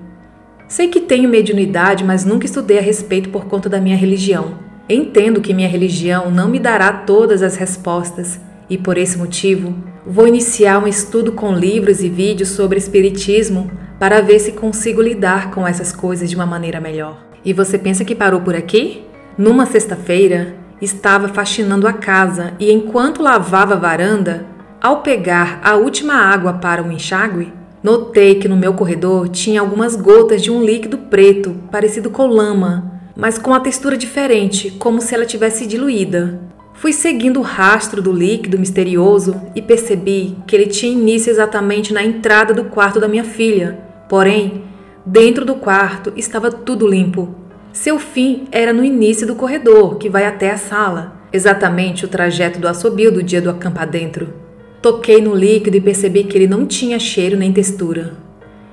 Sei 0.68 0.88
que 0.88 1.00
tenho 1.00 1.28
mediunidade, 1.28 2.04
mas 2.04 2.24
nunca 2.24 2.46
estudei 2.46 2.78
a 2.78 2.82
respeito 2.82 3.28
por 3.30 3.46
conta 3.46 3.68
da 3.68 3.80
minha 3.80 3.96
religião. 3.96 4.58
Entendo 4.88 5.40
que 5.40 5.54
minha 5.54 5.68
religião 5.68 6.30
não 6.30 6.48
me 6.48 6.58
dará 6.58 6.92
todas 6.92 7.42
as 7.42 7.56
respostas 7.56 8.40
e, 8.70 8.78
por 8.78 8.96
esse 8.96 9.18
motivo, 9.18 9.74
vou 10.04 10.26
iniciar 10.26 10.78
um 10.78 10.86
estudo 10.86 11.32
com 11.32 11.52
livros 11.52 12.02
e 12.02 12.08
vídeos 12.08 12.50
sobre 12.50 12.78
Espiritismo 12.78 13.70
para 13.98 14.20
ver 14.20 14.38
se 14.38 14.52
consigo 14.52 15.02
lidar 15.02 15.50
com 15.50 15.66
essas 15.66 15.92
coisas 15.92 16.28
de 16.28 16.36
uma 16.36 16.46
maneira 16.46 16.80
melhor. 16.80 17.24
E 17.44 17.52
você 17.52 17.78
pensa 17.78 18.04
que 18.04 18.14
parou 18.14 18.40
por 18.40 18.54
aqui? 18.54 19.04
Numa 19.38 19.66
sexta-feira, 19.66 20.54
estava 20.80 21.28
faxinando 21.28 21.86
a 21.86 21.92
casa 21.92 22.54
e, 22.58 22.72
enquanto 22.72 23.22
lavava 23.22 23.74
a 23.74 23.78
varanda, 23.78 24.46
ao 24.80 25.02
pegar 25.02 25.60
a 25.62 25.74
última 25.74 26.14
água 26.14 26.54
para 26.54 26.82
o 26.82 26.92
enxágue, 26.92 27.52
notei 27.82 28.36
que 28.36 28.48
no 28.48 28.56
meu 28.56 28.74
corredor 28.74 29.28
tinha 29.28 29.60
algumas 29.60 29.96
gotas 29.96 30.42
de 30.42 30.50
um 30.50 30.62
líquido 30.62 30.98
preto, 30.98 31.54
parecido 31.70 32.10
com 32.10 32.26
lama 32.26 32.96
mas 33.16 33.38
com 33.38 33.50
uma 33.50 33.60
textura 33.60 33.96
diferente, 33.96 34.70
como 34.72 35.00
se 35.00 35.14
ela 35.14 35.24
tivesse 35.24 35.66
diluída. 35.66 36.38
Fui 36.74 36.92
seguindo 36.92 37.40
o 37.40 37.42
rastro 37.42 38.02
do 38.02 38.12
líquido 38.12 38.58
misterioso 38.58 39.40
e 39.54 39.62
percebi 39.62 40.36
que 40.46 40.54
ele 40.54 40.66
tinha 40.66 40.92
início 40.92 41.30
exatamente 41.30 41.94
na 41.94 42.04
entrada 42.04 42.52
do 42.52 42.66
quarto 42.66 43.00
da 43.00 43.08
minha 43.08 43.24
filha. 43.24 43.80
Porém, 44.06 44.64
dentro 45.06 45.46
do 45.46 45.54
quarto 45.54 46.12
estava 46.14 46.50
tudo 46.50 46.86
limpo. 46.86 47.34
Seu 47.76 47.98
fim 47.98 48.48
era 48.50 48.72
no 48.72 48.82
início 48.82 49.26
do 49.26 49.34
corredor, 49.34 49.98
que 49.98 50.08
vai 50.08 50.24
até 50.24 50.50
a 50.50 50.56
sala, 50.56 51.20
exatamente 51.30 52.06
o 52.06 52.08
trajeto 52.08 52.58
do 52.58 52.66
assobio 52.66 53.12
do 53.12 53.22
dia 53.22 53.38
do 53.38 53.50
acampa 53.50 53.84
dentro. 53.84 54.32
Toquei 54.80 55.20
no 55.20 55.34
líquido 55.34 55.76
e 55.76 55.80
percebi 55.82 56.24
que 56.24 56.38
ele 56.38 56.46
não 56.46 56.64
tinha 56.64 56.98
cheiro 56.98 57.36
nem 57.36 57.52
textura. 57.52 58.14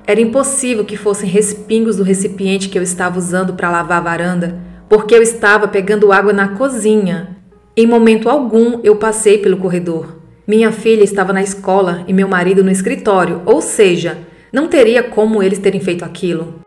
Era 0.08 0.22
impossível 0.22 0.86
que 0.86 0.96
fossem 0.96 1.30
respingos 1.30 1.98
do 1.98 2.04
recipiente 2.04 2.70
que 2.70 2.80
eu 2.80 2.82
estava 2.82 3.20
usando 3.20 3.56
para 3.56 3.70
lavar 3.70 3.98
a 3.98 4.02
varanda, 4.02 4.58
porque 4.88 5.14
eu 5.14 5.22
estava 5.22 5.68
pegando 5.68 6.14
água 6.14 6.32
na 6.32 6.48
cozinha. 6.56 7.36
Em 7.76 7.86
momento 7.86 8.30
algum 8.30 8.80
eu 8.86 8.96
passei 8.96 9.38
pelo 9.38 9.58
corredor. 9.58 10.18
Minha 10.48 10.72
filha 10.72 11.04
estava 11.04 11.34
na 11.34 11.44
escola 11.44 12.06
e 12.08 12.14
meu 12.14 12.30
marido 12.30 12.64
no 12.64 12.72
escritório, 12.72 13.42
ou 13.46 13.62
seja, 13.62 14.18
não 14.52 14.70
teria 14.70 15.04
como 15.04 15.44
eles 15.44 15.60
terem 15.60 15.82
feito 15.82 16.06
aquilo. 16.06 16.64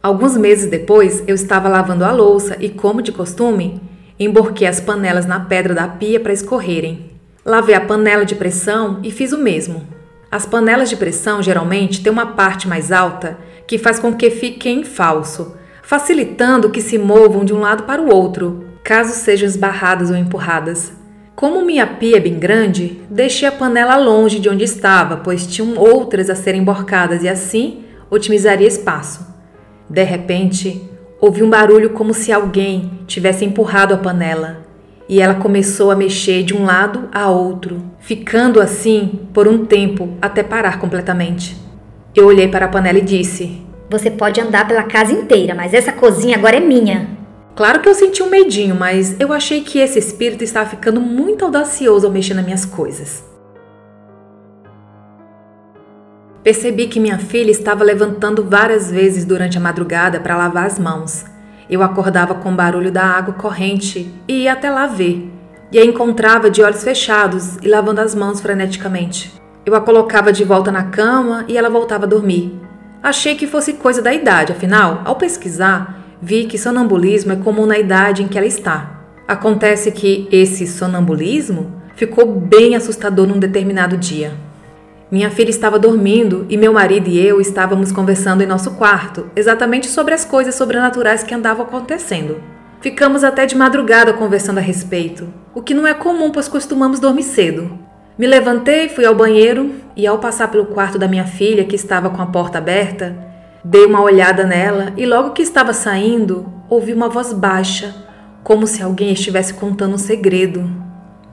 Alguns 0.00 0.36
meses 0.36 0.70
depois, 0.70 1.24
eu 1.26 1.34
estava 1.34 1.68
lavando 1.68 2.04
a 2.04 2.12
louça 2.12 2.56
e, 2.60 2.68
como 2.68 3.02
de 3.02 3.10
costume, 3.10 3.80
emborquei 4.16 4.68
as 4.68 4.80
panelas 4.80 5.26
na 5.26 5.40
pedra 5.40 5.74
da 5.74 5.88
pia 5.88 6.20
para 6.20 6.32
escorrerem. 6.32 7.10
Lavei 7.44 7.74
a 7.74 7.80
panela 7.80 8.24
de 8.24 8.36
pressão 8.36 9.00
e 9.02 9.10
fiz 9.10 9.32
o 9.32 9.38
mesmo. 9.38 9.84
As 10.30 10.46
panelas 10.46 10.88
de 10.88 10.96
pressão 10.96 11.42
geralmente 11.42 12.00
têm 12.00 12.12
uma 12.12 12.26
parte 12.26 12.68
mais 12.68 12.92
alta 12.92 13.38
que 13.66 13.76
faz 13.76 13.98
com 13.98 14.14
que 14.14 14.30
fiquem 14.30 14.82
em 14.82 14.84
falso, 14.84 15.56
facilitando 15.82 16.70
que 16.70 16.80
se 16.80 16.96
movam 16.96 17.44
de 17.44 17.52
um 17.52 17.58
lado 17.58 17.82
para 17.82 18.00
o 18.00 18.14
outro, 18.14 18.66
caso 18.84 19.12
sejam 19.14 19.48
esbarradas 19.48 20.10
ou 20.10 20.16
empurradas. 20.16 20.92
Como 21.34 21.66
minha 21.66 21.86
pia 21.88 22.18
é 22.18 22.20
bem 22.20 22.38
grande, 22.38 23.00
deixei 23.10 23.48
a 23.48 23.52
panela 23.52 23.96
longe 23.96 24.38
de 24.38 24.48
onde 24.48 24.62
estava, 24.62 25.16
pois 25.16 25.44
tinham 25.44 25.76
outras 25.76 26.30
a 26.30 26.36
serem 26.36 26.60
emborcadas 26.60 27.24
e 27.24 27.28
assim 27.28 27.82
otimizaria 28.08 28.68
espaço. 28.68 29.37
De 29.88 30.02
repente, 30.02 30.82
ouvi 31.20 31.42
um 31.42 31.50
barulho 31.50 31.90
como 31.90 32.12
se 32.12 32.32
alguém 32.32 32.90
tivesse 33.06 33.44
empurrado 33.44 33.94
a 33.94 33.98
panela 33.98 34.68
e 35.08 35.20
ela 35.22 35.34
começou 35.34 35.90
a 35.90 35.96
mexer 35.96 36.42
de 36.42 36.54
um 36.54 36.64
lado 36.64 37.08
a 37.10 37.30
outro, 37.30 37.82
ficando 37.98 38.60
assim 38.60 39.20
por 39.32 39.48
um 39.48 39.64
tempo 39.64 40.10
até 40.20 40.42
parar 40.42 40.78
completamente. 40.78 41.56
Eu 42.14 42.26
olhei 42.26 42.48
para 42.48 42.66
a 42.66 42.68
panela 42.68 42.98
e 42.98 43.02
disse: 43.02 43.62
Você 43.88 44.10
pode 44.10 44.40
andar 44.40 44.68
pela 44.68 44.82
casa 44.82 45.12
inteira, 45.12 45.54
mas 45.54 45.72
essa 45.72 45.92
cozinha 45.92 46.36
agora 46.36 46.56
é 46.56 46.60
minha. 46.60 47.08
Claro 47.56 47.80
que 47.80 47.88
eu 47.88 47.94
senti 47.94 48.22
um 48.22 48.30
medinho, 48.30 48.74
mas 48.74 49.18
eu 49.18 49.32
achei 49.32 49.62
que 49.62 49.78
esse 49.78 49.98
espírito 49.98 50.44
estava 50.44 50.68
ficando 50.68 51.00
muito 51.00 51.44
audacioso 51.44 52.06
ao 52.06 52.12
mexer 52.12 52.34
nas 52.34 52.44
minhas 52.44 52.64
coisas. 52.64 53.24
Percebi 56.42 56.86
que 56.86 57.00
minha 57.00 57.18
filha 57.18 57.50
estava 57.50 57.82
levantando 57.82 58.44
várias 58.44 58.90
vezes 58.90 59.24
durante 59.24 59.58
a 59.58 59.60
madrugada 59.60 60.20
para 60.20 60.36
lavar 60.36 60.66
as 60.66 60.78
mãos. 60.78 61.24
Eu 61.68 61.82
acordava 61.82 62.34
com 62.34 62.52
o 62.52 62.54
barulho 62.54 62.90
da 62.90 63.04
água 63.04 63.34
corrente 63.34 64.12
e 64.26 64.44
ia 64.44 64.52
até 64.52 64.70
lá 64.70 64.86
ver. 64.86 65.30
E 65.70 65.78
a 65.78 65.84
encontrava 65.84 66.50
de 66.50 66.62
olhos 66.62 66.82
fechados 66.82 67.56
e 67.60 67.68
lavando 67.68 68.00
as 68.00 68.14
mãos 68.14 68.40
freneticamente. 68.40 69.34
Eu 69.66 69.74
a 69.74 69.80
colocava 69.80 70.32
de 70.32 70.44
volta 70.44 70.72
na 70.72 70.84
cama 70.84 71.44
e 71.46 71.58
ela 71.58 71.68
voltava 71.68 72.06
a 72.06 72.08
dormir. 72.08 72.58
Achei 73.02 73.34
que 73.34 73.46
fosse 73.46 73.74
coisa 73.74 74.00
da 74.00 74.14
idade, 74.14 74.52
afinal, 74.52 75.02
ao 75.04 75.16
pesquisar, 75.16 75.98
vi 76.22 76.46
que 76.46 76.56
sonambulismo 76.56 77.32
é 77.32 77.36
comum 77.36 77.66
na 77.66 77.78
idade 77.78 78.22
em 78.22 78.28
que 78.28 78.38
ela 78.38 78.46
está. 78.46 79.02
Acontece 79.26 79.92
que 79.92 80.26
esse 80.32 80.66
sonambulismo 80.66 81.70
ficou 81.94 82.26
bem 82.26 82.74
assustador 82.74 83.26
num 83.26 83.38
determinado 83.38 83.96
dia. 83.96 84.47
Minha 85.10 85.30
filha 85.30 85.48
estava 85.48 85.78
dormindo 85.78 86.44
e 86.50 86.56
meu 86.58 86.74
marido 86.74 87.08
e 87.08 87.18
eu 87.18 87.40
estávamos 87.40 87.90
conversando 87.90 88.42
em 88.42 88.46
nosso 88.46 88.72
quarto, 88.72 89.30
exatamente 89.34 89.86
sobre 89.86 90.12
as 90.12 90.22
coisas 90.22 90.54
sobrenaturais 90.54 91.22
que 91.22 91.32
andavam 91.32 91.64
acontecendo. 91.64 92.42
Ficamos 92.82 93.24
até 93.24 93.46
de 93.46 93.56
madrugada 93.56 94.12
conversando 94.12 94.58
a 94.58 94.60
respeito, 94.60 95.32
o 95.54 95.62
que 95.62 95.72
não 95.72 95.86
é 95.86 95.94
comum, 95.94 96.30
pois 96.30 96.46
costumamos 96.46 97.00
dormir 97.00 97.22
cedo. 97.22 97.78
Me 98.18 98.26
levantei, 98.26 98.90
fui 98.90 99.06
ao 99.06 99.14
banheiro 99.14 99.76
e, 99.96 100.06
ao 100.06 100.18
passar 100.18 100.48
pelo 100.48 100.66
quarto 100.66 100.98
da 100.98 101.08
minha 101.08 101.24
filha, 101.24 101.64
que 101.64 101.74
estava 101.74 102.10
com 102.10 102.20
a 102.20 102.26
porta 102.26 102.58
aberta, 102.58 103.16
dei 103.64 103.86
uma 103.86 104.02
olhada 104.02 104.44
nela 104.44 104.92
e, 104.94 105.06
logo 105.06 105.30
que 105.30 105.40
estava 105.40 105.72
saindo, 105.72 106.52
ouvi 106.68 106.92
uma 106.92 107.08
voz 107.08 107.32
baixa, 107.32 107.94
como 108.44 108.66
se 108.66 108.82
alguém 108.82 109.12
estivesse 109.12 109.54
contando 109.54 109.94
um 109.94 109.98
segredo. 109.98 110.87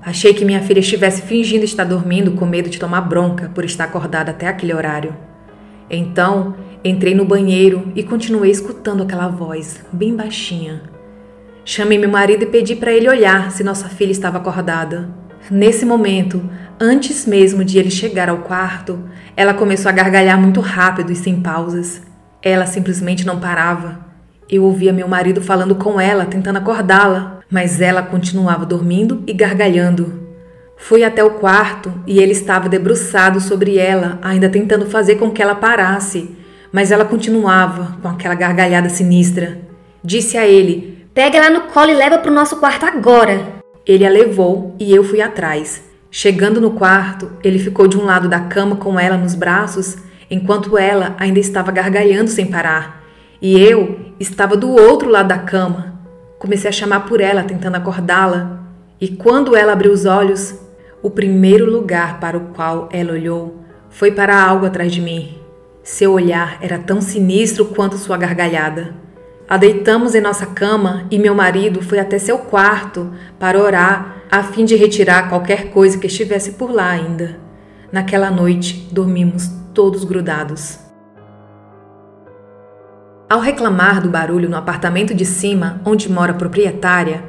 Achei 0.05 0.35
que 0.35 0.45
minha 0.45 0.61
filha 0.61 0.81
estivesse 0.81 1.23
fingindo 1.23 1.65
estar 1.65 1.83
dormindo 1.83 2.33
com 2.33 2.45
medo 2.45 2.69
de 2.69 2.77
tomar 2.77 3.01
bronca 3.01 3.49
por 3.55 3.65
estar 3.65 3.85
acordada 3.85 4.29
até 4.29 4.47
aquele 4.47 4.71
horário. 4.71 5.17
Então, 5.89 6.55
entrei 6.83 7.15
no 7.15 7.25
banheiro 7.25 7.91
e 7.95 8.03
continuei 8.03 8.51
escutando 8.51 9.01
aquela 9.01 9.27
voz, 9.27 9.83
bem 9.91 10.15
baixinha. 10.15 10.83
Chamei 11.63 11.97
meu 11.97 12.07
marido 12.07 12.43
e 12.43 12.45
pedi 12.45 12.75
para 12.75 12.91
ele 12.91 13.09
olhar 13.09 13.49
se 13.49 13.63
nossa 13.63 13.89
filha 13.89 14.11
estava 14.11 14.37
acordada. 14.37 15.09
Nesse 15.49 15.87
momento, 15.87 16.47
antes 16.79 17.25
mesmo 17.25 17.65
de 17.65 17.79
ele 17.79 17.89
chegar 17.89 18.29
ao 18.29 18.39
quarto, 18.39 18.99
ela 19.35 19.55
começou 19.55 19.89
a 19.89 19.93
gargalhar 19.93 20.39
muito 20.39 20.61
rápido 20.61 21.11
e 21.11 21.15
sem 21.15 21.41
pausas. 21.41 22.03
Ela 22.43 22.67
simplesmente 22.67 23.25
não 23.25 23.39
parava. 23.39 24.05
Eu 24.47 24.65
ouvia 24.65 24.93
meu 24.93 25.07
marido 25.07 25.41
falando 25.41 25.73
com 25.73 25.99
ela, 25.99 26.25
tentando 26.25 26.57
acordá-la, 26.57 27.34
mas 27.49 27.81
ela 27.81 28.01
continuava 28.01 28.65
dormindo 28.65 29.23
e 29.27 29.33
gargalhando. 29.33 30.25
Fui 30.77 31.03
até 31.03 31.23
o 31.23 31.31
quarto 31.31 31.93
e 32.05 32.19
ele 32.19 32.31
estava 32.31 32.67
debruçado 32.67 33.39
sobre 33.39 33.77
ela, 33.77 34.19
ainda 34.21 34.49
tentando 34.49 34.85
fazer 34.85 35.15
com 35.15 35.31
que 35.31 35.41
ela 35.41 35.55
parasse, 35.55 36.35
mas 36.71 36.91
ela 36.91 37.05
continuava 37.05 37.97
com 38.01 38.07
aquela 38.07 38.35
gargalhada 38.35 38.89
sinistra. 38.89 39.59
Disse 40.03 40.37
a 40.37 40.45
ele: 40.45 41.07
Pega 41.13 41.37
ela 41.37 41.49
no 41.49 41.61
colo 41.61 41.91
e 41.91 41.95
leva 41.95 42.17
para 42.17 42.29
o 42.29 42.35
nosso 42.35 42.57
quarto 42.57 42.85
agora. 42.85 43.55
Ele 43.85 44.05
a 44.05 44.09
levou 44.09 44.75
e 44.79 44.93
eu 44.93 45.03
fui 45.03 45.21
atrás. 45.21 45.83
Chegando 46.11 46.61
no 46.61 46.71
quarto, 46.71 47.31
ele 47.43 47.59
ficou 47.59 47.87
de 47.87 47.97
um 47.97 48.05
lado 48.05 48.27
da 48.27 48.41
cama 48.41 48.75
com 48.75 48.99
ela 48.99 49.17
nos 49.17 49.35
braços, 49.35 49.97
enquanto 50.29 50.77
ela 50.77 51.15
ainda 51.19 51.39
estava 51.39 51.71
gargalhando 51.71 52.29
sem 52.29 52.45
parar. 52.47 53.03
E 53.41 53.59
eu 53.59 54.13
estava 54.19 54.57
do 54.57 54.69
outro 54.69 55.09
lado 55.09 55.27
da 55.27 55.37
cama. 55.37 55.94
Comecei 56.39 56.69
a 56.69 56.73
chamar 56.73 57.01
por 57.01 57.21
ela, 57.21 57.43
tentando 57.43 57.75
acordá-la. 57.75 58.59
E 58.99 59.09
quando 59.09 59.55
ela 59.55 59.73
abriu 59.73 59.91
os 59.91 60.05
olhos, 60.05 60.59
o 61.01 61.09
primeiro 61.09 61.69
lugar 61.69 62.19
para 62.19 62.37
o 62.37 62.47
qual 62.53 62.89
ela 62.91 63.13
olhou 63.13 63.61
foi 63.89 64.11
para 64.11 64.41
algo 64.41 64.65
atrás 64.65 64.91
de 64.91 65.01
mim. 65.01 65.37
Seu 65.83 66.13
olhar 66.13 66.57
era 66.61 66.79
tão 66.79 66.99
sinistro 66.99 67.65
quanto 67.65 67.97
sua 67.97 68.17
gargalhada. 68.17 68.95
A 69.47 69.57
deitamos 69.57 70.15
em 70.15 70.21
nossa 70.21 70.47
cama 70.47 71.05
e 71.11 71.19
meu 71.19 71.35
marido 71.35 71.81
foi 71.81 71.99
até 71.99 72.17
seu 72.17 72.39
quarto 72.39 73.13
para 73.39 73.61
orar 73.61 74.23
a 74.31 74.41
fim 74.41 74.65
de 74.65 74.75
retirar 74.75 75.29
qualquer 75.29 75.69
coisa 75.69 75.99
que 75.99 76.07
estivesse 76.07 76.53
por 76.53 76.71
lá 76.71 76.89
ainda. 76.89 77.39
Naquela 77.91 78.31
noite, 78.31 78.89
dormimos 78.91 79.47
todos 79.73 80.03
grudados. 80.03 80.84
Ao 83.27 83.39
reclamar 83.39 84.03
do 84.03 84.09
barulho 84.09 84.47
no 84.47 84.55
apartamento 84.55 85.11
de 85.11 85.25
cima, 85.25 85.81
onde 85.83 86.11
mora 86.11 86.31
a 86.31 86.35
proprietária, 86.35 87.23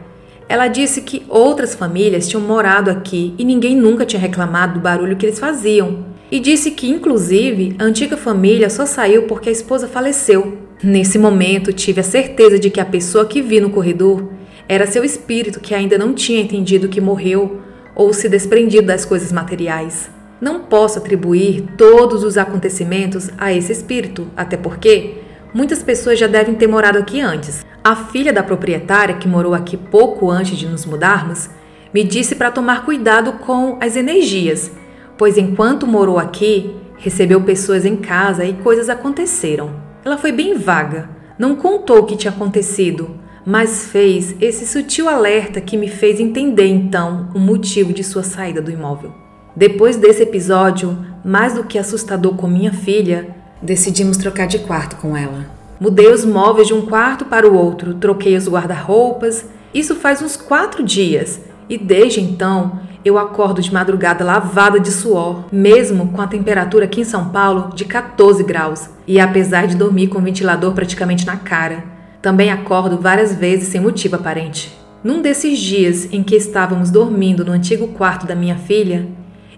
ela 0.46 0.68
disse 0.68 1.00
que 1.00 1.24
outras 1.26 1.74
famílias 1.74 2.28
tinham 2.28 2.42
morado 2.42 2.90
aqui 2.90 3.34
e 3.38 3.44
ninguém 3.46 3.74
nunca 3.74 4.04
tinha 4.04 4.20
reclamado 4.20 4.74
do 4.74 4.80
barulho 4.80 5.16
que 5.16 5.24
eles 5.24 5.38
faziam. 5.38 6.04
E 6.30 6.38
disse 6.38 6.72
que, 6.72 6.90
inclusive, 6.90 7.74
a 7.78 7.84
antiga 7.84 8.14
família 8.14 8.68
só 8.68 8.84
saiu 8.84 9.22
porque 9.22 9.48
a 9.48 9.52
esposa 9.52 9.88
faleceu. 9.88 10.58
Nesse 10.82 11.18
momento, 11.18 11.72
tive 11.72 12.02
a 12.02 12.04
certeza 12.04 12.58
de 12.58 12.68
que 12.68 12.80
a 12.80 12.84
pessoa 12.84 13.24
que 13.24 13.40
vi 13.40 13.58
no 13.58 13.70
corredor 13.70 14.28
era 14.68 14.86
seu 14.86 15.02
espírito 15.02 15.60
que 15.60 15.74
ainda 15.74 15.96
não 15.96 16.12
tinha 16.12 16.42
entendido 16.42 16.90
que 16.90 17.00
morreu 17.00 17.62
ou 17.94 18.12
se 18.12 18.28
desprendido 18.28 18.88
das 18.88 19.06
coisas 19.06 19.32
materiais. 19.32 20.10
Não 20.42 20.60
posso 20.60 20.98
atribuir 20.98 21.64
todos 21.78 22.22
os 22.22 22.36
acontecimentos 22.36 23.30
a 23.38 23.50
esse 23.50 23.72
espírito, 23.72 24.26
até 24.36 24.58
porque 24.58 25.24
muitas 25.56 25.82
pessoas 25.82 26.18
já 26.18 26.26
devem 26.26 26.54
ter 26.54 26.66
morado 26.66 26.98
aqui 26.98 27.18
antes. 27.18 27.64
A 27.82 27.96
filha 27.96 28.30
da 28.30 28.42
proprietária, 28.42 29.16
que 29.16 29.26
morou 29.26 29.54
aqui 29.54 29.74
pouco 29.74 30.30
antes 30.30 30.58
de 30.58 30.68
nos 30.68 30.84
mudarmos, 30.84 31.48
me 31.94 32.04
disse 32.04 32.34
para 32.34 32.50
tomar 32.50 32.84
cuidado 32.84 33.32
com 33.32 33.78
as 33.80 33.96
energias, 33.96 34.70
pois 35.16 35.38
enquanto 35.38 35.86
morou 35.86 36.18
aqui, 36.18 36.76
recebeu 36.98 37.40
pessoas 37.40 37.86
em 37.86 37.96
casa 37.96 38.44
e 38.44 38.52
coisas 38.52 38.90
aconteceram. 38.90 39.70
Ela 40.04 40.18
foi 40.18 40.30
bem 40.30 40.58
vaga, 40.58 41.08
não 41.38 41.56
contou 41.56 42.00
o 42.00 42.04
que 42.04 42.18
tinha 42.18 42.30
acontecido, 42.30 43.18
mas 43.46 43.86
fez 43.86 44.36
esse 44.38 44.66
sutil 44.66 45.08
alerta 45.08 45.58
que 45.58 45.78
me 45.78 45.88
fez 45.88 46.20
entender 46.20 46.66
então 46.66 47.30
o 47.34 47.38
motivo 47.38 47.94
de 47.94 48.04
sua 48.04 48.22
saída 48.22 48.60
do 48.60 48.70
imóvel. 48.70 49.14
Depois 49.56 49.96
desse 49.96 50.22
episódio, 50.22 50.98
mais 51.24 51.54
do 51.54 51.64
que 51.64 51.78
assustador 51.78 52.34
com 52.34 52.46
minha 52.46 52.74
filha, 52.74 53.45
decidimos 53.66 54.16
trocar 54.16 54.46
de 54.46 54.60
quarto 54.60 54.96
com 54.96 55.16
ela. 55.16 55.44
Mudei 55.78 56.10
os 56.10 56.24
móveis 56.24 56.68
de 56.68 56.72
um 56.72 56.86
quarto 56.86 57.26
para 57.26 57.46
o 57.46 57.54
outro, 57.54 57.94
troquei 57.94 58.36
os 58.36 58.48
guarda-roupas. 58.48 59.44
Isso 59.74 59.94
faz 59.94 60.22
uns 60.22 60.36
quatro 60.36 60.82
dias 60.82 61.40
e 61.68 61.76
desde 61.76 62.20
então 62.20 62.80
eu 63.04 63.18
acordo 63.18 63.60
de 63.60 63.72
madrugada 63.72 64.24
lavada 64.24 64.80
de 64.80 64.90
suor, 64.90 65.44
mesmo 65.52 66.08
com 66.08 66.22
a 66.22 66.26
temperatura 66.26 66.86
aqui 66.86 67.02
em 67.02 67.04
São 67.04 67.28
Paulo 67.28 67.70
de 67.74 67.84
14 67.84 68.42
graus, 68.42 68.88
e 69.06 69.20
apesar 69.20 69.66
de 69.66 69.76
dormir 69.76 70.08
com 70.08 70.18
o 70.18 70.22
ventilador 70.22 70.72
praticamente 70.72 71.26
na 71.26 71.36
cara. 71.36 71.84
Também 72.20 72.50
acordo 72.50 72.98
várias 72.98 73.34
vezes 73.34 73.68
sem 73.68 73.80
motivo 73.80 74.16
aparente. 74.16 74.76
Num 75.04 75.22
desses 75.22 75.58
dias 75.58 76.12
em 76.12 76.22
que 76.22 76.34
estávamos 76.34 76.90
dormindo 76.90 77.44
no 77.44 77.52
antigo 77.52 77.88
quarto 77.88 78.26
da 78.26 78.34
minha 78.34 78.56
filha, 78.56 79.06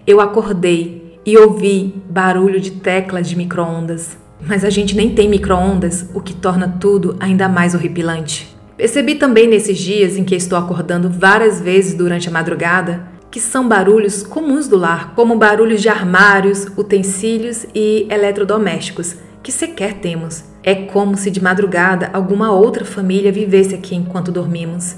eu 0.05 0.21
acordei 0.21 1.08
e 1.29 1.37
ouvi 1.37 1.93
barulho 2.09 2.59
de 2.59 2.71
teclas 2.71 3.29
de 3.29 3.35
micro-ondas. 3.35 4.17
Mas 4.41 4.63
a 4.63 4.69
gente 4.69 4.95
nem 4.95 5.13
tem 5.13 5.29
micro-ondas, 5.29 6.09
o 6.13 6.21
que 6.21 6.33
torna 6.33 6.77
tudo 6.79 7.15
ainda 7.19 7.47
mais 7.47 7.75
horripilante. 7.75 8.57
Percebi 8.75 9.13
também 9.15 9.47
nesses 9.47 9.77
dias 9.77 10.17
em 10.17 10.23
que 10.23 10.35
estou 10.35 10.57
acordando 10.57 11.07
várias 11.07 11.61
vezes 11.61 11.93
durante 11.93 12.27
a 12.27 12.31
madrugada 12.31 13.07
que 13.29 13.39
são 13.39 13.67
barulhos 13.67 14.23
comuns 14.23 14.67
do 14.67 14.75
lar, 14.75 15.13
como 15.13 15.37
barulhos 15.37 15.83
de 15.83 15.89
armários, 15.89 16.65
utensílios 16.75 17.67
e 17.75 18.07
eletrodomésticos, 18.09 19.17
que 19.43 19.51
sequer 19.51 19.99
temos. 19.99 20.43
É 20.63 20.73
como 20.73 21.15
se 21.15 21.29
de 21.29 21.43
madrugada 21.43 22.09
alguma 22.11 22.51
outra 22.51 22.83
família 22.83 23.31
vivesse 23.31 23.75
aqui 23.75 23.95
enquanto 23.95 24.31
dormimos. 24.31 24.95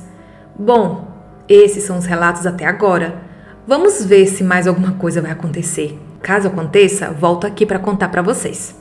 Bom, 0.58 1.12
esses 1.50 1.84
são 1.84 1.98
os 1.98 2.06
relatos 2.06 2.46
até 2.46 2.65
agora. 2.65 3.22
Vamos 3.67 4.06
ver 4.06 4.28
se 4.28 4.46
mais 4.46 4.65
alguma 4.65 4.94
coisa 4.94 5.22
vai 5.22 5.32
acontecer. 5.32 6.00
Caso 6.22 6.48
aconteça, 6.48 7.12
volto 7.12 7.46
aqui 7.46 7.66
para 7.66 7.80
contar 7.80 8.10
para 8.10 8.22
vocês. 8.22 8.81